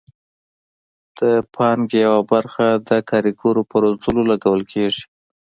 [1.19, 1.21] د
[1.53, 5.03] پانګې یوه برخه د کارګرو په روزلو لګول کیږي.